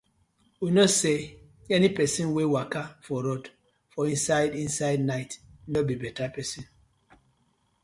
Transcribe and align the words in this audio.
We 0.61 0.67
kno 0.71 0.85
say 1.01 1.17
any 1.75 1.89
pesin 1.97 2.29
wey 2.35 2.47
waka 2.53 2.83
for 3.05 3.19
road 3.27 3.45
for 3.93 4.03
inside 4.13 4.51
inside 4.63 4.99
night 5.13 5.31
no 5.71 5.79
bi 5.87 5.95
beta 6.01 6.25
pesin. 6.35 6.63